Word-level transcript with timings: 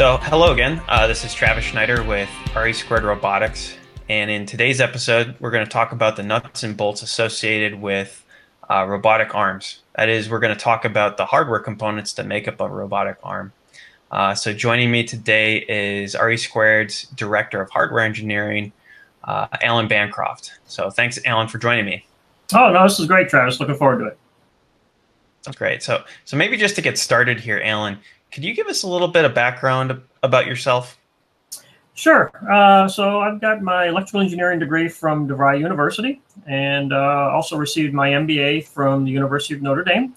So, 0.00 0.16
hello 0.22 0.50
again. 0.50 0.80
Uh, 0.88 1.06
this 1.06 1.26
is 1.26 1.34
Travis 1.34 1.62
Schneider 1.62 2.02
with 2.02 2.30
RE 2.56 2.72
Squared 2.72 3.04
Robotics. 3.04 3.76
And 4.08 4.30
in 4.30 4.46
today's 4.46 4.80
episode, 4.80 5.36
we're 5.40 5.50
going 5.50 5.66
to 5.66 5.70
talk 5.70 5.92
about 5.92 6.16
the 6.16 6.22
nuts 6.22 6.62
and 6.62 6.74
bolts 6.74 7.02
associated 7.02 7.74
with 7.74 8.24
uh, 8.70 8.86
robotic 8.88 9.34
arms. 9.34 9.82
That 9.96 10.08
is, 10.08 10.30
we're 10.30 10.38
going 10.38 10.56
to 10.56 10.58
talk 10.58 10.86
about 10.86 11.18
the 11.18 11.26
hardware 11.26 11.58
components 11.58 12.14
that 12.14 12.24
make 12.24 12.48
up 12.48 12.62
a 12.62 12.68
robotic 12.70 13.18
arm. 13.22 13.52
Uh, 14.10 14.34
so, 14.34 14.54
joining 14.54 14.90
me 14.90 15.04
today 15.04 15.58
is 15.68 16.16
RE 16.18 16.38
Squared's 16.38 17.02
Director 17.08 17.60
of 17.60 17.68
Hardware 17.68 18.02
Engineering, 18.02 18.72
uh, 19.24 19.48
Allen 19.60 19.86
Bancroft. 19.86 20.60
So, 20.64 20.88
thanks, 20.88 21.18
Allen, 21.26 21.46
for 21.46 21.58
joining 21.58 21.84
me. 21.84 22.06
Oh, 22.54 22.72
no, 22.72 22.84
this 22.84 22.98
is 22.98 23.06
great, 23.06 23.28
Travis. 23.28 23.60
Looking 23.60 23.76
forward 23.76 23.98
to 23.98 24.06
it. 24.06 24.18
That's 25.42 25.58
great. 25.58 25.82
So, 25.82 26.04
so 26.24 26.38
maybe 26.38 26.56
just 26.56 26.74
to 26.76 26.82
get 26.82 26.96
started 26.96 27.38
here, 27.40 27.60
Allen, 27.62 27.98
could 28.30 28.44
you 28.44 28.54
give 28.54 28.66
us 28.66 28.82
a 28.82 28.88
little 28.88 29.08
bit 29.08 29.24
of 29.24 29.34
background 29.34 30.00
about 30.22 30.46
yourself? 30.46 30.98
Sure. 31.94 32.30
Uh, 32.50 32.88
so 32.88 33.20
I've 33.20 33.40
got 33.40 33.62
my 33.62 33.88
electrical 33.88 34.20
engineering 34.20 34.58
degree 34.58 34.88
from 34.88 35.28
DeVry 35.28 35.60
University 35.60 36.22
and 36.46 36.92
uh, 36.92 37.30
also 37.32 37.56
received 37.56 37.92
my 37.92 38.10
MBA 38.10 38.68
from 38.68 39.04
the 39.04 39.10
University 39.10 39.54
of 39.54 39.62
Notre 39.62 39.84
Dame. 39.84 40.14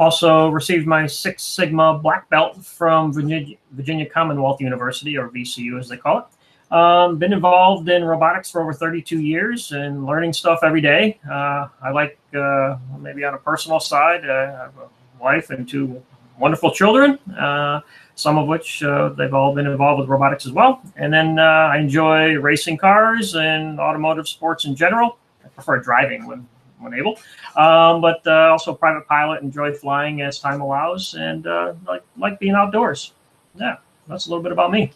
Also 0.00 0.48
received 0.48 0.86
my 0.86 1.06
Six 1.06 1.42
Sigma 1.42 1.98
black 1.98 2.28
belt 2.30 2.64
from 2.64 3.12
Virginia, 3.12 3.56
Virginia 3.72 4.08
Commonwealth 4.08 4.60
University, 4.60 5.18
or 5.18 5.28
VCU 5.28 5.78
as 5.78 5.88
they 5.88 5.96
call 5.96 6.18
it. 6.20 6.74
Um, 6.74 7.18
been 7.18 7.34
involved 7.34 7.90
in 7.90 8.02
robotics 8.02 8.50
for 8.50 8.62
over 8.62 8.72
32 8.72 9.20
years 9.20 9.72
and 9.72 10.06
learning 10.06 10.32
stuff 10.32 10.60
every 10.62 10.80
day. 10.80 11.20
Uh, 11.30 11.68
I 11.82 11.90
like, 11.90 12.18
uh, 12.34 12.78
maybe 12.98 13.24
on 13.24 13.34
a 13.34 13.38
personal 13.38 13.78
side, 13.78 14.28
uh, 14.28 14.32
I 14.32 14.62
have 14.62 14.74
a 14.78 15.22
wife 15.22 15.50
and 15.50 15.68
two 15.68 16.02
wonderful 16.42 16.72
children, 16.72 17.18
uh, 17.38 17.80
some 18.16 18.36
of 18.36 18.48
which 18.48 18.82
uh, 18.82 19.10
they've 19.10 19.32
all 19.32 19.54
been 19.54 19.66
involved 19.66 20.00
with 20.00 20.08
robotics 20.08 20.44
as 20.44 20.52
well. 20.52 20.82
And 20.96 21.12
then 21.12 21.38
uh, 21.38 21.72
I 21.72 21.78
enjoy 21.78 22.34
racing 22.34 22.76
cars 22.76 23.36
and 23.36 23.78
automotive 23.78 24.28
sports 24.28 24.64
in 24.64 24.74
general. 24.74 25.16
I 25.44 25.48
prefer 25.48 25.78
driving 25.78 26.26
when, 26.26 26.46
when 26.80 26.94
able, 26.94 27.18
um, 27.56 28.00
but 28.00 28.26
also 28.26 28.74
private 28.74 29.06
pilot, 29.06 29.42
enjoy 29.42 29.72
flying 29.72 30.20
as 30.22 30.40
time 30.40 30.60
allows, 30.60 31.14
and 31.14 31.44
like, 31.86 32.02
like 32.18 32.38
being 32.38 32.54
outdoors. 32.54 33.12
Yeah, 33.54 33.76
that's 34.08 34.26
a 34.26 34.30
little 34.30 34.42
bit 34.42 34.52
about 34.52 34.72
me. 34.72 34.92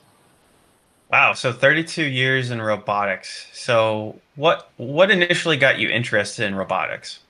Wow, 1.11 1.35
so 1.35 1.53
32 1.53 2.03
years 2.03 2.51
in 2.51 2.61
robotics. 2.61 3.47
So 3.53 4.21
what 4.35 4.73
what 4.77 5.11
initially 5.11 5.57
got 5.57 5.79
you 5.79 5.89
interested 5.89 6.47
in 6.47 6.57
robotics? 6.57 7.21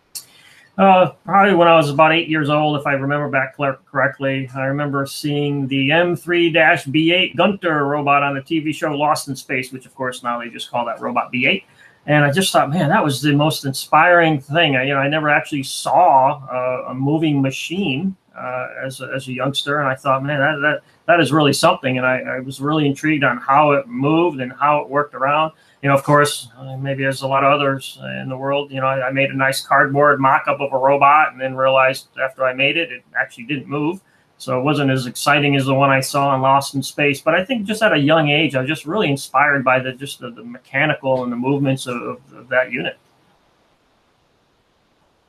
Uh, 0.79 1.11
probably 1.25 1.55
when 1.55 1.69
I 1.69 1.77
was 1.77 1.89
about 1.89 2.13
eight 2.13 2.29
years 2.29 2.51
old, 2.51 2.79
if 2.79 2.87
I 2.87 2.93
remember 2.93 3.31
back 3.31 3.57
correctly. 3.87 4.49
I 4.55 4.65
remember 4.65 5.07
seeing 5.07 5.67
the 5.69 5.89
M3-B8 5.89 7.35
Gunter 7.35 7.87
robot 7.87 8.23
on 8.23 8.35
the 8.35 8.43
TV 8.43 8.75
show 8.75 8.91
Lost 8.91 9.29
in 9.29 9.37
Space, 9.37 9.73
which 9.73 9.87
of 9.87 9.95
course 9.95 10.23
now 10.23 10.39
they 10.39 10.51
just 10.51 10.71
call 10.71 10.85
that 10.85 11.01
robot 11.01 11.33
B8. 11.33 11.65
And 12.07 12.25
I 12.25 12.31
just 12.31 12.53
thought, 12.53 12.71
man, 12.71 12.91
that 12.91 13.03
was 13.03 13.23
the 13.23 13.35
most 13.35 13.65
inspiring 13.65 14.39
thing. 14.39 14.77
I, 14.77 14.85
you 14.85 14.95
know, 14.95 15.01
I 15.01 15.09
never 15.09 15.29
actually 15.29 15.65
saw 15.65 16.41
a 16.89 16.95
moving 16.95 17.41
machine 17.41 18.15
uh, 18.37 18.69
as, 18.85 19.01
a, 19.01 19.11
as 19.15 19.27
a 19.29 19.33
youngster, 19.33 19.81
and 19.81 19.89
I 19.89 19.95
thought, 19.95 20.23
man, 20.23 20.39
that, 20.39 20.59
that 20.61 20.83
that 21.07 21.21
is 21.21 21.33
really 21.33 21.53
something. 21.53 21.97
And 21.97 22.07
I, 22.07 22.19
I, 22.21 22.41
was 22.41 22.61
really 22.61 22.87
intrigued 22.87 23.25
on 23.25 23.39
how 23.39 23.73
it 23.73 23.87
moved 23.87 24.41
and 24.41 24.53
how 24.53 24.81
it 24.81 24.89
worked 24.89 25.15
around. 25.15 25.53
You 25.83 25.89
know, 25.89 25.95
of 25.95 26.03
course, 26.03 26.49
uh, 26.59 26.77
maybe 26.77 27.05
as 27.05 27.23
a 27.23 27.27
lot 27.27 27.45
of 27.45 27.53
others 27.53 27.99
in 28.21 28.29
the 28.29 28.37
world, 28.37 28.73
you 28.73 28.81
know, 28.81 28.87
I, 28.87 29.09
I 29.09 29.13
made 29.13 29.31
a 29.31 29.37
nice 29.37 29.61
cardboard 29.61 30.21
mock 30.21 30.49
up 30.49 30.61
of 30.61 30.73
a 30.73 30.79
robot 30.79 31.33
and 31.33 31.41
then 31.41 31.55
realized 31.55 32.09
after 32.23 32.45
I 32.45 32.55
made 32.55 32.77
it, 32.77 32.91
it 32.91 33.05
actually 33.19 33.45
didn't 33.45 33.69
move. 33.69 34.01
So 34.39 34.59
it 34.59 34.63
wasn't 34.63 34.91
as 34.91 35.07
exciting 35.07 35.57
as 35.57 35.65
the 35.65 35.75
one 35.75 35.91
I 35.91 36.01
saw 36.01 36.35
in 36.35 36.43
Lost 36.43 36.75
in 36.75 36.83
Space. 36.83 37.21
But 37.23 37.35
I 37.35 37.45
think 37.45 37.67
just 37.67 37.83
at 37.83 37.93
a 37.93 37.99
young 37.99 38.29
age, 38.29 38.55
I 38.55 38.61
was 38.61 38.69
just 38.69 38.85
really 38.85 39.09
inspired 39.09 39.65
by 39.65 39.79
the 39.79 39.93
just 39.93 40.21
the, 40.21 40.31
the 40.31 40.45
mechanical 40.45 41.23
and 41.23 41.33
the 41.33 41.37
movements 41.37 41.87
of, 41.87 42.21
of 42.35 42.49
that 42.51 42.71
unit. 42.71 42.99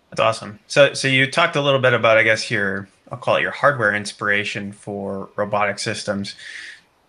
That's 0.10 0.20
awesome. 0.20 0.60
So, 0.68 0.94
so 0.94 1.08
you 1.08 1.30
talked 1.30 1.56
a 1.56 1.62
little 1.62 1.80
bit 1.80 1.94
about, 1.94 2.18
I 2.18 2.24
guess, 2.24 2.50
your 2.50 2.90
I'll 3.12 3.18
call 3.18 3.38
it 3.38 3.42
your 3.42 3.52
hardware 3.52 3.96
inspiration 3.96 4.72
for 4.72 5.30
robotic 5.36 5.80
systems. 5.80 6.36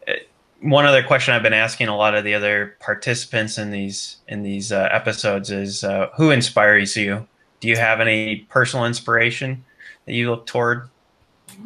Uh, 0.07 0.13
one 0.61 0.85
other 0.85 1.03
question 1.03 1.35
I've 1.35 1.43
been 1.43 1.53
asking 1.53 1.89
a 1.89 1.97
lot 1.97 2.15
of 2.15 2.25
the 2.25 2.35
other 2.35 2.77
participants 2.81 3.59
in 3.59 3.71
these 3.71 4.17
in 4.29 4.43
these 4.43 4.73
uh, 4.73 4.89
episodes 4.91 5.51
is 5.51 5.85
uh, 5.85 6.09
who 6.17 6.31
inspires 6.31 6.97
you? 6.97 7.27
Do 7.61 7.69
you 7.69 7.77
have 7.77 8.01
any 8.01 8.47
personal 8.49 8.87
inspiration 8.87 9.65
that 10.07 10.15
you 10.15 10.31
look 10.31 10.47
toward? 10.47 10.89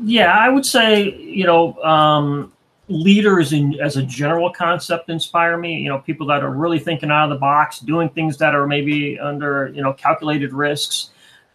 Yeah, 0.03 0.33
I 0.33 0.49
would 0.49 0.67
say 0.67 1.11
you 1.11 1.45
know 1.45 1.83
um, 1.83 2.53
leaders 2.89 3.53
in 3.53 3.79
as 3.81 3.97
a 3.97 4.03
general 4.03 4.51
concept 4.51 5.11
inspire 5.11 5.57
me. 5.57 5.79
You 5.79 5.89
know, 5.89 5.99
people 5.99 6.27
that 6.29 6.43
are 6.43 6.51
really 6.51 6.79
thinking 6.79 7.11
out 7.11 7.25
of 7.25 7.31
the 7.31 7.41
box, 7.41 7.81
doing 7.81 8.09
things 8.11 8.39
that 8.39 8.55
are 8.55 8.67
maybe 8.67 9.19
under 9.19 9.71
you 9.75 9.83
know 9.83 9.93
calculated 9.93 10.53
risks, 10.53 11.11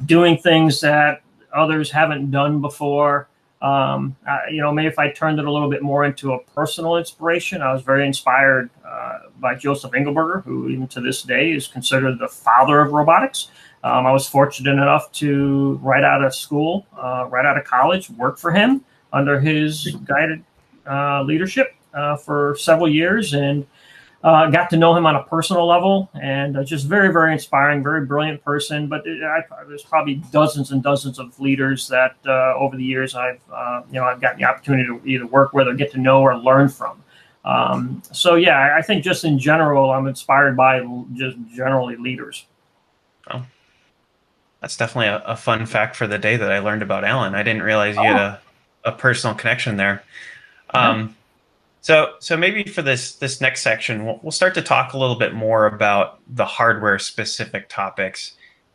doing 0.06 0.38
things 0.38 0.82
that 0.82 1.22
others 1.58 1.92
haven't 1.92 2.32
done 2.32 2.62
before. 2.62 3.28
Um, 3.62 4.16
I, 4.28 4.50
you 4.52 4.62
know, 4.62 4.72
maybe 4.72 4.88
if 4.88 5.00
I 5.00 5.12
turned 5.12 5.40
it 5.40 5.46
a 5.46 5.52
little 5.52 5.70
bit 5.70 5.82
more 5.82 6.06
into 6.06 6.34
a 6.34 6.44
personal 6.54 6.98
inspiration, 6.98 7.62
I 7.62 7.74
was 7.74 7.82
very 7.82 8.06
inspired 8.06 8.70
uh, 8.86 9.20
by 9.40 9.56
Joseph 9.56 9.92
Engelberger, 9.92 10.44
who 10.44 10.70
even 10.70 10.88
to 10.90 11.02
this 11.02 11.24
day 11.24 11.52
is 11.52 11.68
considered 11.68 12.20
the 12.20 12.28
father 12.28 12.82
of 12.82 12.92
robotics. 12.92 13.50
Um, 13.84 14.06
I 14.06 14.12
was 14.12 14.28
fortunate 14.28 14.72
enough 14.72 15.12
to, 15.14 15.80
right 15.82 16.04
out 16.04 16.24
of 16.24 16.36
school, 16.36 16.86
uh, 16.98 17.28
right 17.30 17.46
out 17.46 17.58
of 17.58 17.64
college, 17.64 18.10
work 18.12 18.38
for 18.38 18.52
him 18.52 18.84
under 19.12 19.40
his 19.40 19.96
guided 20.04 20.44
uh, 20.86 21.24
leadership 21.24 21.76
uh, 21.94 22.18
for 22.18 22.56
several 22.60 22.90
years. 22.90 23.34
And 23.34 23.66
uh, 24.28 24.50
got 24.50 24.70
to 24.70 24.76
know 24.76 24.94
him 24.94 25.06
on 25.06 25.16
a 25.16 25.24
personal 25.24 25.66
level, 25.66 26.10
and 26.22 26.58
uh, 26.58 26.64
just 26.64 26.86
very, 26.86 27.14
very 27.14 27.32
inspiring, 27.32 27.82
very 27.82 28.06
brilliant 28.06 28.44
person. 28.44 28.88
But 28.88 29.08
it, 29.08 29.24
I, 29.24 29.42
there's 29.70 29.84
probably 29.84 30.16
dozens 30.34 30.72
and 30.74 30.84
dozens 30.84 31.18
of 31.18 31.40
leaders 31.40 31.88
that 31.88 32.18
uh, 32.26 32.54
over 32.56 32.76
the 32.76 32.84
years 32.84 33.16
I've, 33.16 33.40
uh, 33.50 33.84
you 33.88 34.02
know, 34.02 34.04
I've 34.04 34.20
gotten 34.20 34.40
the 34.40 34.44
opportunity 34.44 34.84
to 34.84 35.02
either 35.08 35.26
work 35.26 35.54
with 35.54 35.70
or 35.70 35.74
get 35.76 35.94
to 35.94 35.98
know 35.98 36.22
or 36.22 36.38
learn 36.38 36.68
from. 36.68 37.02
Um, 37.46 38.04
so 38.12 38.36
yeah, 38.36 38.76
I 38.78 38.82
think 38.82 39.02
just 39.02 39.24
in 39.24 39.40
general, 39.40 39.92
I'm 39.92 40.08
inspired 40.08 40.58
by 40.58 40.86
just 41.14 41.38
generally 41.56 41.96
leaders. 41.96 42.46
Oh, 43.32 43.46
that's 44.60 44.76
definitely 44.76 45.08
a, 45.08 45.24
a 45.26 45.38
fun 45.38 45.66
fact 45.66 45.96
for 45.96 46.06
the 46.06 46.18
day 46.18 46.36
that 46.36 46.52
I 46.52 46.60
learned 46.60 46.82
about 46.82 47.06
Allen. 47.06 47.34
I 47.34 47.44
didn't 47.44 47.64
realize 47.64 47.96
you 47.96 48.02
oh. 48.02 48.04
had 48.04 48.18
a, 48.18 48.42
a 48.84 48.92
personal 48.92 49.38
connection 49.38 49.78
there. 49.78 50.04
Um, 50.72 51.16
so, 51.88 52.16
so 52.20 52.36
maybe 52.36 52.66
for 52.66 52.82
this 52.82 53.16
this 53.16 53.40
next 53.40 53.62
section, 53.62 54.06
we'll, 54.06 54.20
we'll 54.22 54.34
start 54.34 54.54
to 54.56 54.62
talk 54.62 54.92
a 54.92 54.98
little 54.98 55.16
bit 55.16 55.34
more 55.34 55.68
about 55.68 56.20
the 56.28 56.44
hardware 56.44 57.00
specific 57.00 57.70
topics, 57.70 58.34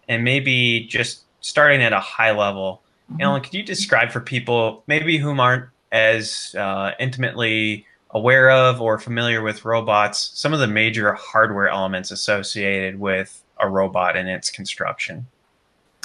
and 0.08 0.24
maybe 0.24 0.86
just 0.88 1.24
starting 1.42 1.82
at 1.82 1.92
a 1.92 2.00
high 2.00 2.30
level. 2.30 2.80
Mm-hmm. 3.10 3.20
Allen, 3.20 3.42
could 3.42 3.52
you 3.52 3.62
describe 3.64 4.10
for 4.10 4.20
people 4.20 4.82
maybe 4.86 5.18
whom 5.18 5.40
aren't 5.40 5.66
as 5.92 6.54
uh, 6.58 6.92
intimately 6.98 7.84
aware 8.12 8.50
of 8.50 8.80
or 8.80 8.98
familiar 8.98 9.42
with 9.42 9.66
robots 9.66 10.30
some 10.32 10.54
of 10.54 10.60
the 10.60 10.66
major 10.66 11.12
hardware 11.12 11.68
elements 11.68 12.12
associated 12.12 12.98
with 12.98 13.44
a 13.60 13.68
robot 13.68 14.16
and 14.16 14.26
its 14.26 14.48
construction? 14.48 15.26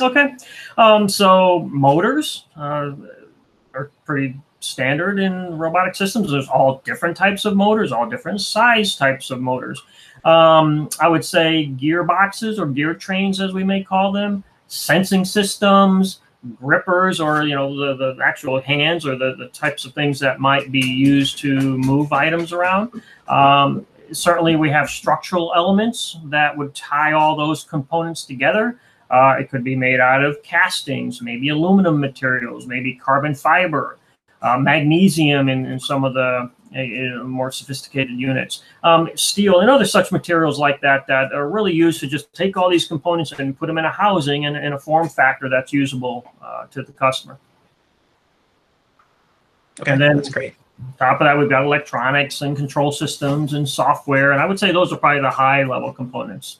Okay, 0.01 0.35
um, 0.77 1.07
so 1.07 1.69
motors 1.71 2.47
uh, 2.57 2.91
are 3.73 3.91
pretty 4.05 4.35
standard 4.59 5.19
in 5.19 5.57
robotic 5.57 5.95
systems. 5.95 6.31
There's 6.31 6.47
all 6.47 6.81
different 6.83 7.15
types 7.15 7.45
of 7.45 7.55
motors, 7.55 7.91
all 7.91 8.09
different 8.09 8.41
size 8.41 8.95
types 8.95 9.29
of 9.29 9.39
motors. 9.39 9.81
Um, 10.25 10.89
I 10.99 11.07
would 11.07 11.23
say 11.23 11.71
gearboxes 11.77 12.59
or 12.59 12.65
gear 12.65 12.93
trains, 12.93 13.39
as 13.39 13.53
we 13.53 13.63
may 13.63 13.83
call 13.83 14.11
them, 14.11 14.43
sensing 14.67 15.23
systems, 15.25 16.19
grippers, 16.59 17.19
or 17.19 17.43
you 17.43 17.55
know 17.55 17.75
the, 17.75 18.15
the 18.15 18.23
actual 18.23 18.59
hands 18.59 19.05
or 19.05 19.15
the, 19.15 19.35
the 19.35 19.47
types 19.49 19.85
of 19.85 19.93
things 19.93 20.19
that 20.19 20.39
might 20.39 20.71
be 20.71 20.85
used 20.85 21.37
to 21.39 21.77
move 21.77 22.11
items 22.11 22.51
around. 22.51 23.01
Um, 23.27 23.85
certainly, 24.11 24.55
we 24.55 24.69
have 24.69 24.89
structural 24.89 25.53
elements 25.55 26.17
that 26.25 26.57
would 26.57 26.73
tie 26.75 27.13
all 27.13 27.35
those 27.35 27.63
components 27.63 28.25
together. 28.25 28.79
Uh, 29.09 29.37
it 29.39 29.49
could 29.49 29.63
be 29.63 29.75
made 29.75 30.01
out 30.01 30.21
of 30.21 30.41
castings, 30.43 31.21
maybe 31.21 31.47
aluminum 31.49 31.97
materials, 31.97 32.67
maybe 32.67 32.93
carbon 32.95 33.33
fiber 33.33 33.97
uh, 34.41 34.57
magnesium 34.57 35.49
in, 35.49 35.65
in, 35.65 35.79
some 35.79 36.03
of 36.03 36.13
the 36.13 36.49
uh, 36.75 37.23
more 37.23 37.51
sophisticated 37.51 38.19
units, 38.19 38.61
um, 38.83 39.09
steel 39.15 39.61
and 39.61 39.69
other 39.69 39.85
such 39.85 40.11
materials 40.11 40.59
like 40.59 40.79
that 40.81 41.07
that 41.07 41.33
are 41.33 41.49
really 41.49 41.73
used 41.73 41.99
to 41.99 42.07
just 42.07 42.31
take 42.33 42.57
all 42.57 42.69
these 42.69 42.85
components 42.85 43.31
and 43.31 43.57
put 43.57 43.67
them 43.67 43.77
in 43.77 43.85
a 43.85 43.91
housing 43.91 44.45
and 44.45 44.55
in 44.57 44.73
a 44.73 44.79
form 44.79 45.09
factor 45.09 45.49
that's 45.49 45.73
usable 45.73 46.31
uh, 46.41 46.65
to 46.67 46.83
the 46.83 46.91
customer. 46.91 47.37
Okay, 49.79 49.91
and 49.91 50.01
then 50.01 50.17
that's 50.17 50.29
great. 50.29 50.55
top 50.97 51.21
of 51.21 51.25
that, 51.25 51.37
we've 51.37 51.49
got 51.49 51.63
electronics 51.63 52.41
and 52.41 52.57
control 52.57 52.91
systems 52.91 53.53
and 53.53 53.67
software, 53.67 54.31
and 54.31 54.41
I 54.41 54.45
would 54.45 54.59
say 54.59 54.71
those 54.71 54.91
are 54.91 54.97
probably 54.97 55.21
the 55.21 55.29
high 55.29 55.63
level 55.63 55.93
components. 55.93 56.59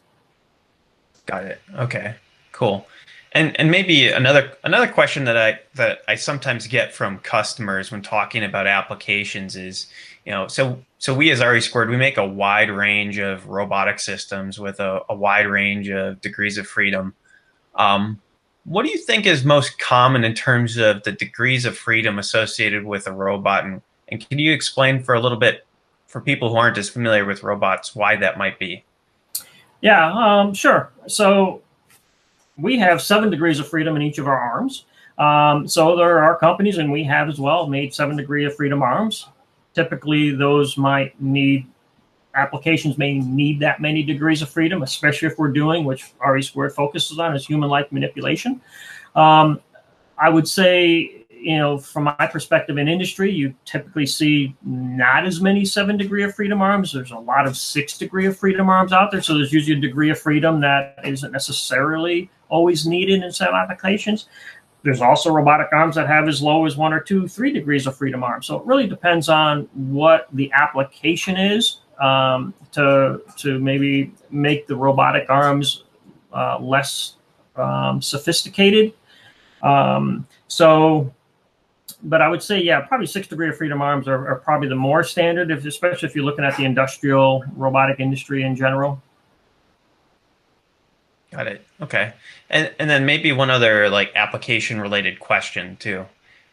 Got 1.25 1.43
it. 1.43 1.61
Okay, 1.75 2.15
cool. 2.51 2.87
And 3.33 3.59
and 3.59 3.69
maybe 3.69 4.07
another 4.07 4.51
another 4.63 4.87
question 4.87 5.25
that 5.25 5.37
I 5.37 5.59
that 5.75 5.99
I 6.07 6.15
sometimes 6.15 6.65
get 6.67 6.93
from 6.93 7.19
customers 7.19 7.91
when 7.91 8.01
talking 8.01 8.43
about 8.43 8.67
applications 8.67 9.55
is, 9.55 9.87
you 10.25 10.31
know, 10.31 10.47
so 10.47 10.81
so 10.97 11.13
we 11.13 11.29
as 11.31 11.41
RE 11.41 11.61
Squared, 11.61 11.89
we 11.89 11.97
make 11.97 12.17
a 12.17 12.25
wide 12.25 12.69
range 12.69 13.17
of 13.17 13.47
robotic 13.47 13.99
systems 13.99 14.59
with 14.59 14.79
a, 14.79 15.01
a 15.09 15.15
wide 15.15 15.47
range 15.47 15.89
of 15.89 16.21
degrees 16.21 16.57
of 16.57 16.67
freedom. 16.67 17.13
Um, 17.75 18.21
what 18.63 18.83
do 18.83 18.91
you 18.91 18.97
think 18.97 19.25
is 19.25 19.45
most 19.45 19.79
common 19.79 20.23
in 20.23 20.33
terms 20.33 20.77
of 20.77 21.03
the 21.03 21.11
degrees 21.11 21.63
of 21.63 21.77
freedom 21.77 22.19
associated 22.19 22.85
with 22.85 23.07
a 23.07 23.11
robot? 23.11 23.63
And, 23.63 23.81
and 24.09 24.27
can 24.27 24.39
you 24.39 24.51
explain 24.51 25.03
for 25.03 25.15
a 25.15 25.21
little 25.21 25.37
bit 25.37 25.65
for 26.07 26.19
people 26.19 26.49
who 26.49 26.57
aren't 26.57 26.77
as 26.77 26.89
familiar 26.89 27.23
with 27.23 27.43
robots 27.43 27.95
why 27.95 28.15
that 28.17 28.37
might 28.37 28.59
be? 28.59 28.83
Yeah, 29.81 30.11
um, 30.11 30.53
sure. 30.53 30.91
So 31.07 31.61
we 32.57 32.77
have 32.79 33.01
seven 33.01 33.29
degrees 33.29 33.59
of 33.59 33.67
freedom 33.67 33.95
in 33.95 34.01
each 34.01 34.17
of 34.17 34.27
our 34.27 34.37
arms. 34.37 34.85
Um, 35.17 35.67
so 35.67 35.95
there 35.95 36.21
are 36.23 36.37
companies, 36.37 36.77
and 36.77 36.91
we 36.91 37.03
have 37.03 37.29
as 37.29 37.39
well, 37.39 37.67
made 37.67 37.93
seven 37.93 38.17
degree 38.17 38.45
of 38.45 38.55
freedom 38.55 38.81
arms. 38.81 39.27
Typically, 39.73 40.31
those 40.31 40.77
might 40.77 41.19
need 41.21 41.67
applications 42.35 42.97
may 42.97 43.15
need 43.15 43.59
that 43.59 43.81
many 43.81 44.03
degrees 44.03 44.41
of 44.41 44.49
freedom, 44.49 44.83
especially 44.83 45.27
if 45.27 45.37
we're 45.37 45.51
doing, 45.51 45.83
which 45.83 46.11
RE 46.25 46.41
squared 46.41 46.73
focuses 46.73 47.17
on, 47.19 47.35
is 47.35 47.45
human-like 47.45 47.91
manipulation. 47.91 48.61
Um, 49.15 49.59
I 50.19 50.29
would 50.29 50.47
say, 50.47 51.25
you 51.29 51.57
know, 51.57 51.77
from 51.77 52.05
my 52.05 52.27
perspective 52.31 52.77
in 52.77 52.87
industry, 52.87 53.31
you 53.31 53.55
typically 53.65 54.05
see 54.05 54.55
not 54.63 55.25
as 55.25 55.41
many 55.41 55.65
seven 55.65 55.97
degree 55.97 56.23
of 56.23 56.35
freedom 56.35 56.61
arms. 56.61 56.93
There's 56.93 57.11
a 57.11 57.17
lot 57.17 57.47
of 57.47 57.57
six 57.57 57.97
degree 57.97 58.27
of 58.27 58.37
freedom 58.37 58.69
arms 58.69 58.93
out 58.93 59.11
there. 59.11 59.21
So 59.21 59.35
there's 59.35 59.53
usually 59.53 59.77
a 59.77 59.81
degree 59.81 60.09
of 60.09 60.19
freedom 60.19 60.61
that 60.61 60.99
isn't 61.03 61.31
necessarily 61.31 62.29
always 62.49 62.85
needed 62.85 63.23
in 63.23 63.31
some 63.31 63.53
applications. 63.53 64.27
There's 64.83 65.01
also 65.01 65.31
robotic 65.31 65.67
arms 65.73 65.95
that 65.95 66.07
have 66.07 66.27
as 66.27 66.41
low 66.41 66.65
as 66.65 66.77
one 66.77 66.93
or 66.93 66.99
two, 66.99 67.27
three 67.27 67.51
degrees 67.51 67.87
of 67.87 67.97
freedom 67.97 68.23
arms. 68.23 68.45
So 68.47 68.57
it 68.57 68.65
really 68.65 68.87
depends 68.87 69.27
on 69.27 69.67
what 69.73 70.27
the 70.33 70.51
application 70.53 71.35
is 71.35 71.79
um, 71.99 72.53
to 72.73 73.21
to 73.37 73.59
maybe 73.59 74.13
make 74.29 74.67
the 74.67 74.75
robotic 74.75 75.29
arms 75.29 75.83
uh, 76.31 76.59
less 76.59 77.15
um, 77.55 78.01
sophisticated. 78.01 78.93
Um, 79.63 80.27
so, 80.47 81.13
but 82.03 82.21
I 82.21 82.29
would 82.29 82.43
say, 82.43 82.61
yeah, 82.61 82.81
probably 82.81 83.07
six 83.07 83.27
degree 83.27 83.49
of 83.49 83.57
freedom 83.57 83.81
arms 83.81 84.07
are, 84.07 84.27
are 84.27 84.35
probably 84.35 84.69
the 84.69 84.75
more 84.75 85.03
standard, 85.03 85.51
if, 85.51 85.65
especially 85.65 86.07
if 86.07 86.15
you're 86.15 86.25
looking 86.25 86.45
at 86.45 86.55
the 86.55 86.65
industrial 86.65 87.43
robotic 87.55 87.99
industry 87.99 88.43
in 88.43 88.55
general. 88.55 89.01
Got 91.37 91.47
it. 91.47 91.67
Okay. 91.79 92.13
And 92.49 92.73
and 92.79 92.89
then 92.89 93.05
maybe 93.05 93.31
one 93.31 93.51
other 93.51 93.91
like 93.91 94.11
application 94.15 94.81
related 94.81 95.19
question 95.19 95.77
too. 95.77 96.07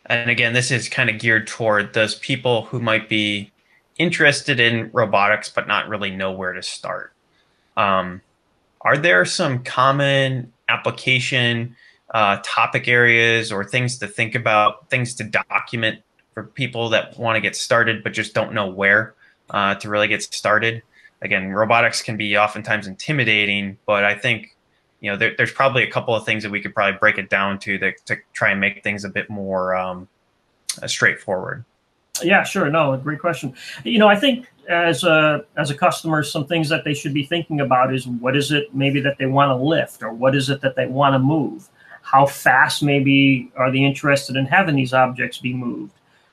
And 0.04 0.28
again, 0.28 0.52
this 0.52 0.70
is 0.70 0.90
kind 0.90 1.08
of 1.08 1.18
geared 1.18 1.46
toward 1.46 1.94
those 1.94 2.16
people 2.16 2.66
who 2.66 2.80
might 2.80 3.08
be 3.08 3.50
interested 3.96 4.60
in 4.60 4.90
robotics 4.92 5.48
but 5.48 5.66
not 5.66 5.88
really 5.88 6.10
know 6.10 6.32
where 6.32 6.52
to 6.52 6.62
start. 6.62 7.14
Um, 7.78 8.20
are 8.82 8.98
there 8.98 9.24
some 9.24 9.64
common 9.64 10.52
application 10.68 11.76
uh, 12.12 12.40
topic 12.44 12.86
areas 12.86 13.50
or 13.50 13.64
things 13.64 13.96
to 13.98 14.06
think 14.06 14.34
about, 14.34 14.90
things 14.90 15.14
to 15.14 15.24
document 15.24 16.00
for 16.34 16.44
people 16.44 16.90
that 16.90 17.18
want 17.18 17.36
to 17.36 17.40
get 17.40 17.56
started 17.56 18.04
but 18.04 18.12
just 18.12 18.34
don't 18.34 18.52
know 18.52 18.66
where 18.66 19.14
uh, 19.48 19.76
to 19.76 19.88
really 19.88 20.08
get 20.08 20.22
started? 20.22 20.82
Again, 21.22 21.48
robotics 21.52 22.02
can 22.02 22.18
be 22.18 22.36
oftentimes 22.36 22.86
intimidating, 22.86 23.78
but 23.86 24.04
I 24.04 24.14
think 24.14 24.53
you 25.04 25.10
know 25.10 25.18
there, 25.18 25.34
there's 25.36 25.52
probably 25.52 25.82
a 25.82 25.90
couple 25.90 26.14
of 26.14 26.24
things 26.24 26.42
that 26.42 26.50
we 26.50 26.62
could 26.62 26.74
probably 26.74 26.98
break 26.98 27.18
it 27.18 27.28
down 27.28 27.58
to 27.58 27.76
to, 27.76 27.92
to 28.06 28.16
try 28.32 28.52
and 28.52 28.58
make 28.58 28.82
things 28.82 29.04
a 29.04 29.10
bit 29.10 29.28
more 29.28 29.76
um, 29.76 30.08
uh, 30.82 30.86
straightforward. 30.86 31.62
Yeah, 32.22 32.42
sure. 32.42 32.70
No, 32.70 32.96
great 32.96 33.18
question. 33.18 33.52
You 33.84 33.98
know, 33.98 34.08
I 34.08 34.16
think 34.16 34.46
as 34.66 35.04
a 35.04 35.44
as 35.58 35.70
a 35.70 35.74
customer, 35.74 36.22
some 36.22 36.46
things 36.46 36.70
that 36.70 36.84
they 36.84 36.94
should 36.94 37.12
be 37.12 37.22
thinking 37.22 37.60
about 37.60 37.92
is 37.92 38.06
what 38.06 38.34
is 38.34 38.50
it 38.50 38.74
maybe 38.74 38.98
that 39.00 39.18
they 39.18 39.26
want 39.26 39.50
to 39.50 39.62
lift, 39.62 40.02
or 40.02 40.10
what 40.10 40.34
is 40.34 40.48
it 40.48 40.62
that 40.62 40.74
they 40.74 40.86
want 40.86 41.12
to 41.12 41.18
move? 41.18 41.68
How 42.00 42.24
fast 42.24 42.82
maybe 42.82 43.52
are 43.56 43.70
they 43.70 43.84
interested 43.84 44.36
in 44.36 44.46
having 44.46 44.74
these 44.74 44.94
objects 44.94 45.36
be 45.36 45.52
moved? 45.52 45.92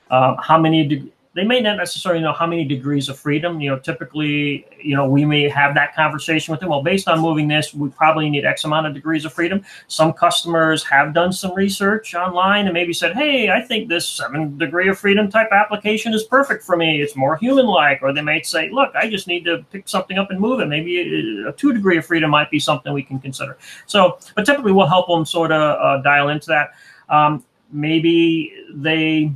Uh, 0.10 0.36
how 0.42 0.58
many 0.58 1.12
they 1.34 1.46
may 1.46 1.62
not 1.62 1.78
necessarily 1.78 2.22
know 2.22 2.34
how 2.34 2.46
many 2.46 2.66
degrees 2.66 3.08
of 3.08 3.18
freedom. 3.18 3.62
You 3.62 3.72
know, 3.72 3.80
typically, 3.80 4.66
you 4.82 4.96
know, 4.96 5.08
we 5.08 5.24
may 5.24 5.48
have 5.48 5.74
that 5.76 5.96
conversation 5.96 6.52
with 6.52 6.60
them. 6.60 6.70
Well, 6.70 6.84
based 6.84 7.08
on 7.08 7.22
moving 7.22 7.48
this, 7.48 7.74
we 7.74 7.88
probably 7.90 8.30
need 8.30 8.44
X 8.44 8.66
amount 8.66 8.88
of 8.88 8.94
degrees 8.94 9.24
of 9.24 9.32
freedom. 9.32 9.64
Some 9.88 10.12
customers 10.12 10.84
have 10.84 11.14
done 11.14 11.32
some 11.32 11.54
research 11.54 12.16
online 12.16 12.66
and 12.66 12.74
maybe 12.74 12.92
said, 12.92 13.16
hey, 13.16 13.50
I 13.50 13.62
think 13.62 13.88
this 13.88 14.08
seven 14.08 14.58
degree 14.58 14.90
of 14.90 15.00
freedom 15.00 15.30
type 15.30 15.48
application 15.54 16.14
is 16.14 16.24
perfect 16.24 16.64
for 16.64 16.76
me. 16.76 17.02
It's 17.02 17.16
more 17.16 17.38
human 17.38 17.66
like. 17.66 18.02
Or 18.02 18.12
they 18.12 18.22
might 18.22 18.46
say, 18.46 18.70
look, 18.70 18.94
I 18.94 19.10
just 19.10 19.28
need 19.28 19.46
to 19.46 19.66
pick 19.72 19.88
something 19.88 20.18
up 20.18 20.32
and 20.32 20.40
move 20.40 20.60
it. 20.60 20.66
Maybe 20.66 21.46
a 21.48 21.54
two 21.54 21.72
degree 21.72 21.98
of 21.98 22.06
freedom 22.06 22.30
might 22.30 22.52
be 22.52 22.60
something 22.60 22.92
we 22.92 23.04
can 23.04 23.20
consider. 23.20 23.58
So, 23.86 24.20
but 24.36 24.46
typically 24.46 24.74
we'll 24.74 24.88
help 24.88 25.08
them 25.08 25.26
sort 25.26 25.54
of 25.54 25.80
uh, 25.80 26.02
dial 26.02 26.28
into 26.28 26.48
that. 26.48 26.72
Um, 27.08 27.46
maybe 27.72 28.54
they 28.74 29.32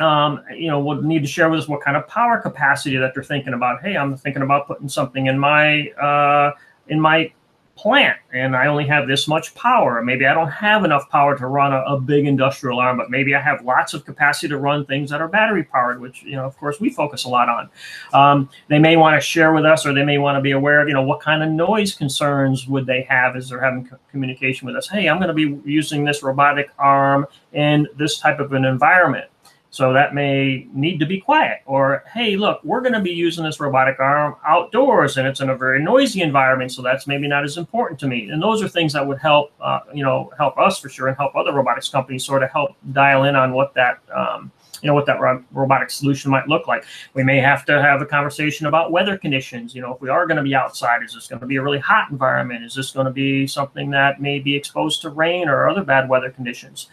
um, 0.00 0.42
you 0.54 0.68
know, 0.68 0.80
will 0.80 1.02
need 1.02 1.22
to 1.22 1.28
share 1.28 1.48
with 1.50 1.60
us 1.60 1.68
what 1.68 1.82
kind 1.82 1.96
of 1.96 2.06
power 2.08 2.38
capacity 2.40 2.96
that 2.96 3.14
they're 3.14 3.24
thinking 3.24 3.54
about. 3.54 3.82
Hey, 3.82 3.96
I'm 3.96 4.16
thinking 4.16 4.42
about 4.42 4.66
putting 4.66 4.88
something 4.88 5.26
in 5.26 5.38
my 5.38 5.88
uh, 5.90 6.52
in 6.88 7.00
my 7.00 7.32
plant, 7.74 8.18
and 8.32 8.54
I 8.54 8.66
only 8.66 8.86
have 8.86 9.08
this 9.08 9.26
much 9.26 9.54
power. 9.54 10.02
Maybe 10.02 10.26
I 10.26 10.34
don't 10.34 10.50
have 10.50 10.84
enough 10.84 11.08
power 11.08 11.36
to 11.36 11.46
run 11.46 11.72
a, 11.72 11.80
a, 11.82 12.00
big 12.00 12.26
industrial 12.26 12.78
arm, 12.78 12.96
but 12.96 13.10
maybe 13.10 13.34
I 13.34 13.40
have 13.40 13.64
lots 13.64 13.94
of 13.94 14.04
capacity 14.04 14.48
to 14.48 14.58
run 14.58 14.84
things 14.86 15.10
that 15.10 15.20
are 15.20 15.28
battery 15.28 15.64
powered, 15.64 16.00
which 16.00 16.22
you 16.22 16.36
know, 16.36 16.44
of 16.44 16.56
course, 16.58 16.80
we 16.80 16.90
focus 16.90 17.24
a 17.24 17.28
lot 17.28 17.48
on. 17.48 17.70
Um, 18.12 18.50
they 18.68 18.78
may 18.78 18.96
want 18.96 19.16
to 19.16 19.20
share 19.20 19.52
with 19.52 19.64
us, 19.64 19.86
or 19.86 19.94
they 19.94 20.04
may 20.04 20.18
want 20.18 20.36
to 20.36 20.40
be 20.40 20.52
aware 20.52 20.80
of, 20.80 20.88
you 20.88 20.94
know, 20.94 21.02
what 21.02 21.20
kind 21.20 21.42
of 21.42 21.48
noise 21.50 21.94
concerns 21.94 22.68
would 22.68 22.86
they 22.86 23.02
have 23.02 23.36
as 23.36 23.48
they're 23.48 23.60
having 23.60 23.86
co- 23.86 23.98
communication 24.10 24.66
with 24.66 24.76
us. 24.76 24.88
Hey, 24.88 25.08
I'm 25.08 25.18
going 25.18 25.28
to 25.28 25.34
be 25.34 25.58
using 25.68 26.04
this 26.04 26.22
robotic 26.22 26.70
arm 26.78 27.26
in 27.52 27.88
this 27.96 28.18
type 28.18 28.38
of 28.38 28.52
an 28.52 28.64
environment 28.64 29.26
so 29.72 29.94
that 29.94 30.14
may 30.14 30.68
need 30.74 31.00
to 31.00 31.06
be 31.06 31.18
quiet. 31.18 31.60
Or, 31.64 32.04
hey, 32.12 32.36
look, 32.36 32.62
we're 32.62 32.82
going 32.82 32.92
to 32.92 33.00
be 33.00 33.10
using 33.10 33.42
this 33.42 33.58
robotic 33.58 33.98
arm 33.98 34.36
outdoors 34.46 35.16
and 35.16 35.26
it's 35.26 35.40
in 35.40 35.48
a 35.48 35.56
very 35.56 35.82
noisy 35.82 36.20
environment. 36.20 36.72
So 36.72 36.82
that's 36.82 37.06
maybe 37.06 37.26
not 37.26 37.42
as 37.42 37.56
important 37.56 37.98
to 38.00 38.06
me. 38.06 38.28
And 38.28 38.40
those 38.40 38.62
are 38.62 38.68
things 38.68 38.92
that 38.92 39.06
would 39.06 39.18
help, 39.18 39.50
uh, 39.62 39.80
you 39.94 40.04
know, 40.04 40.30
help 40.36 40.58
us 40.58 40.78
for 40.78 40.90
sure 40.90 41.08
and 41.08 41.16
help 41.16 41.34
other 41.34 41.54
robotics 41.54 41.88
companies 41.88 42.22
sort 42.22 42.42
of 42.42 42.50
help 42.50 42.76
dial 42.92 43.24
in 43.24 43.34
on 43.34 43.54
what 43.54 43.72
that, 43.72 44.00
um, 44.14 44.52
you 44.82 44.88
know, 44.88 44.94
what 44.94 45.06
that 45.06 45.18
ro- 45.20 45.42
robotic 45.52 45.88
solution 45.88 46.30
might 46.30 46.46
look 46.48 46.68
like. 46.68 46.84
We 47.14 47.24
may 47.24 47.38
have 47.38 47.64
to 47.64 47.80
have 47.80 48.02
a 48.02 48.06
conversation 48.06 48.66
about 48.66 48.92
weather 48.92 49.16
conditions. 49.16 49.74
You 49.74 49.80
know, 49.80 49.94
if 49.94 50.02
we 50.02 50.10
are 50.10 50.26
going 50.26 50.36
to 50.36 50.42
be 50.42 50.54
outside, 50.54 51.02
is 51.02 51.14
this 51.14 51.28
going 51.28 51.40
to 51.40 51.46
be 51.46 51.56
a 51.56 51.62
really 51.62 51.78
hot 51.78 52.10
environment? 52.10 52.62
Is 52.62 52.74
this 52.74 52.90
going 52.90 53.06
to 53.06 53.12
be 53.12 53.46
something 53.46 53.88
that 53.92 54.20
may 54.20 54.38
be 54.38 54.54
exposed 54.54 55.00
to 55.00 55.08
rain 55.08 55.48
or 55.48 55.66
other 55.66 55.82
bad 55.82 56.10
weather 56.10 56.30
conditions? 56.30 56.90